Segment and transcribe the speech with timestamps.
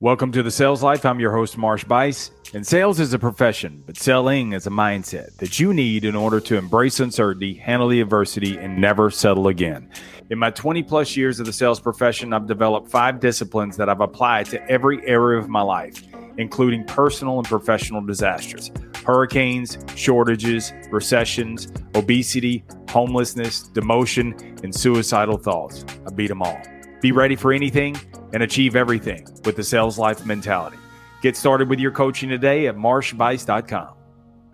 [0.00, 1.06] Welcome to the Sales Life.
[1.06, 2.30] I'm your host, Marsh Buice.
[2.52, 6.38] And sales is a profession, but selling is a mindset that you need in order
[6.38, 9.88] to embrace uncertainty, handle the adversity, and never settle again.
[10.28, 14.02] In my 20 plus years of the sales profession, I've developed five disciplines that I've
[14.02, 16.02] applied to every area of my life,
[16.36, 18.70] including personal and professional disasters
[19.06, 25.86] hurricanes, shortages, recessions, obesity, homelessness, demotion, and suicidal thoughts.
[26.06, 26.60] I beat them all.
[27.00, 27.96] Be ready for anything
[28.32, 30.78] and achieve everything with the sales life mentality.
[31.22, 33.94] Get started with your coaching today at marshbuice.com.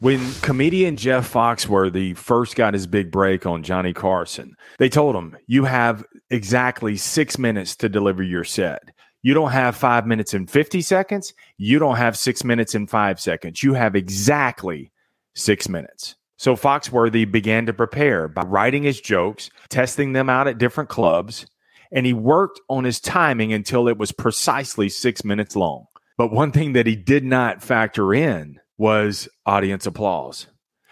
[0.00, 5.36] When comedian Jeff Foxworthy first got his big break on Johnny Carson, they told him,
[5.46, 8.82] You have exactly six minutes to deliver your set.
[9.22, 11.32] You don't have five minutes and 50 seconds.
[11.56, 13.62] You don't have six minutes and five seconds.
[13.62, 14.92] You have exactly
[15.34, 16.16] six minutes.
[16.36, 21.46] So Foxworthy began to prepare by writing his jokes, testing them out at different clubs,
[21.94, 25.86] and he worked on his timing until it was precisely six minutes long.
[26.18, 30.48] But one thing that he did not factor in was audience applause.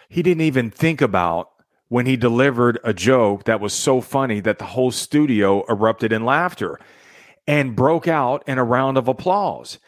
[0.09, 1.49] He didn't even think about
[1.89, 6.25] when he delivered a joke that was so funny that the whole studio erupted in
[6.25, 6.79] laughter
[7.45, 9.79] and broke out in a round of applause.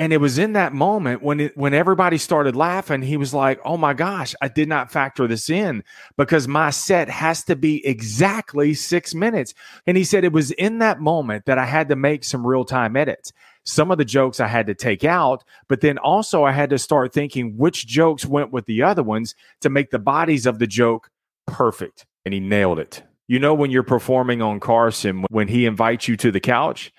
[0.00, 3.60] And it was in that moment when it, when everybody started laughing, he was like,
[3.66, 5.84] "Oh my gosh, I did not factor this in
[6.16, 9.52] because my set has to be exactly 6 minutes."
[9.86, 12.96] And he said it was in that moment that I had to make some real-time
[12.96, 13.30] edits.
[13.66, 16.78] Some of the jokes I had to take out, but then also I had to
[16.78, 20.66] start thinking which jokes went with the other ones to make the bodies of the
[20.66, 21.10] joke
[21.46, 22.06] perfect.
[22.24, 23.02] And he nailed it.
[23.28, 26.90] You know when you're performing on Carson when he invites you to the couch,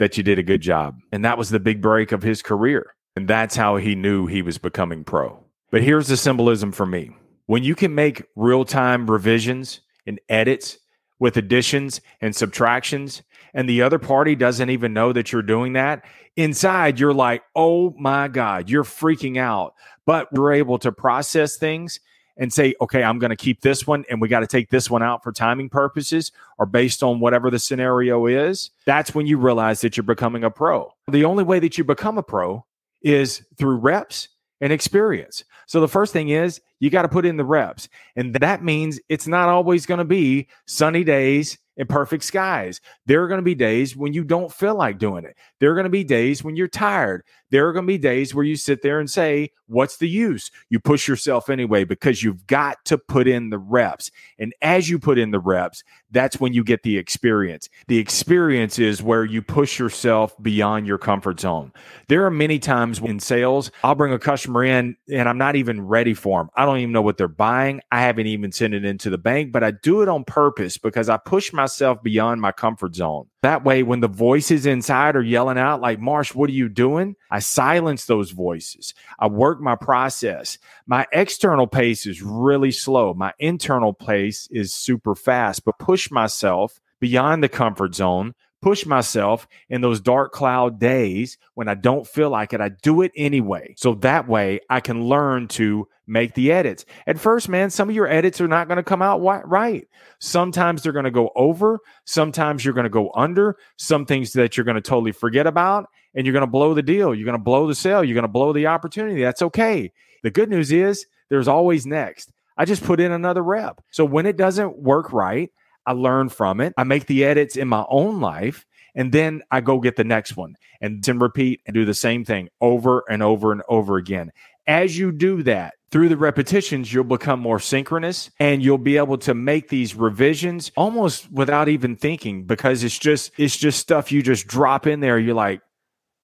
[0.00, 0.98] that you did a good job.
[1.12, 2.94] And that was the big break of his career.
[3.14, 5.44] And that's how he knew he was becoming pro.
[5.70, 7.10] But here's the symbolism for me
[7.46, 10.78] when you can make real time revisions and edits
[11.18, 16.02] with additions and subtractions, and the other party doesn't even know that you're doing that,
[16.34, 19.74] inside you're like, oh my God, you're freaking out.
[20.06, 22.00] But you're able to process things
[22.40, 24.90] and say, okay, I'm going to keep this one and we got to take this
[24.90, 29.36] one out for timing purposes or based on whatever the scenario is, that's when you
[29.36, 30.90] realize that you're becoming a pro.
[31.08, 32.64] The only way that you become a pro
[33.02, 34.28] is through reps
[34.62, 35.44] and experience.
[35.66, 37.88] So the first thing is you got to put in the reps.
[38.16, 42.78] And that means it's not always going to be sunny days and perfect skies.
[43.06, 45.34] There are going to be days when you don't feel like doing it.
[45.58, 47.24] There are going to be days when you're tired.
[47.50, 50.50] There are going to be days where you sit there and say, What's the use?
[50.68, 54.10] You push yourself anyway because you've got to put in the reps.
[54.36, 57.68] And as you put in the reps, that's when you get the experience.
[57.86, 61.72] The experience is where you push yourself beyond your comfort zone.
[62.08, 65.86] There are many times in sales, I'll bring a customer in and I'm not even
[65.86, 66.50] ready for them.
[66.56, 67.80] I don't even know what they're buying.
[67.92, 71.08] I haven't even sent it into the bank, but I do it on purpose because
[71.08, 73.26] I push myself beyond my comfort zone.
[73.42, 77.14] That way, when the voices inside are yelling out, like, Marsh, what are you doing?
[77.30, 78.92] I silence those voices.
[79.18, 80.58] I work my process.
[80.86, 83.14] My external pace is really slow.
[83.14, 89.48] My internal pace is super fast, but push myself beyond the comfort zone push myself
[89.68, 92.60] in those dark cloud days when I don't feel like it.
[92.60, 93.74] I do it anyway.
[93.76, 96.84] So that way I can learn to make the edits.
[97.06, 99.88] At first, man, some of your edits are not going to come out right.
[100.18, 101.78] Sometimes they're going to go over.
[102.04, 103.56] Sometimes you're going to go under.
[103.76, 106.82] Some things that you're going to totally forget about and you're going to blow the
[106.82, 107.14] deal.
[107.14, 108.02] You're going to blow the sale.
[108.02, 109.22] You're going to blow the opportunity.
[109.22, 109.92] That's okay.
[110.22, 112.32] The good news is there's always next.
[112.56, 113.80] I just put in another rep.
[113.90, 115.50] So when it doesn't work right,
[115.86, 116.72] I learn from it.
[116.76, 120.36] I make the edits in my own life and then I go get the next
[120.36, 124.32] one and then repeat and do the same thing over and over and over again.
[124.66, 129.18] As you do that through the repetitions, you'll become more synchronous and you'll be able
[129.18, 134.22] to make these revisions almost without even thinking because it's just it's just stuff you
[134.22, 135.18] just drop in there.
[135.18, 135.60] You're like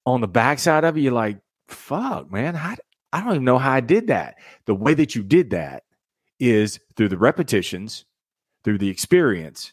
[0.04, 2.76] on the backside of it, you're like, fuck, man, how,
[3.12, 4.36] I don't even know how I did that.
[4.66, 5.82] The way that you did that
[6.38, 8.04] is through the repetitions
[8.66, 9.72] through the experience.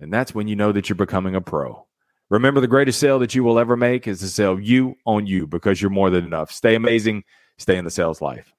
[0.00, 1.86] And that's when you know that you're becoming a pro.
[2.28, 5.46] Remember, the greatest sale that you will ever make is to sell you on you
[5.46, 6.52] because you're more than enough.
[6.52, 7.24] Stay amazing.
[7.56, 8.52] Stay in the sales life.